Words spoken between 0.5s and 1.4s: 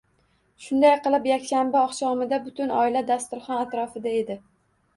Shunday qilib,